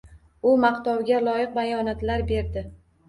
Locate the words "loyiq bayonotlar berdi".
1.27-2.65